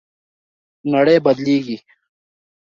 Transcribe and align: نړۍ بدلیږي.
نړۍ 0.91 1.17
بدلیږي. 1.25 1.77